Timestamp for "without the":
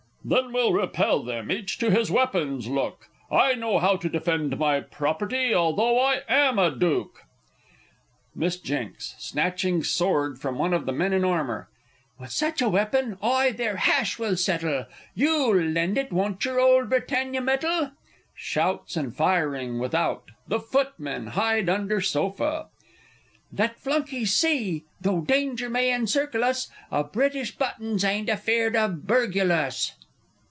19.79-20.59